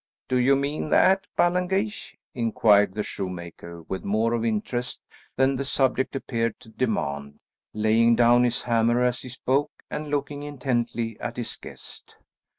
"Do 0.29 0.37
you 0.37 0.55
mean 0.55 0.89
that, 0.89 1.27
Ballengeich?" 1.37 2.17
inquired 2.33 2.95
the 2.95 3.03
shoemaker, 3.03 3.83
with 3.83 4.03
more 4.03 4.33
of 4.33 4.43
interest 4.43 4.99
than 5.35 5.55
the 5.57 5.63
subject 5.63 6.15
appeared 6.15 6.59
to 6.61 6.69
demand, 6.69 7.39
laying 7.75 8.15
down 8.15 8.43
his 8.43 8.63
hammer 8.63 9.03
as 9.03 9.21
he 9.21 9.29
spoke, 9.29 9.83
and 9.91 10.07
looking 10.09 10.41
intently 10.41 11.19
at 11.19 11.37
his 11.37 11.55
guest. 11.55 12.15